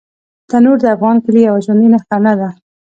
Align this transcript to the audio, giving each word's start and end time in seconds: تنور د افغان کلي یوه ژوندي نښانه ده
تنور 0.49 0.77
د 0.81 0.85
افغان 0.95 1.17
کلي 1.25 1.41
یوه 1.47 1.63
ژوندي 1.65 1.87
نښانه 1.93 2.33
ده 2.39 2.49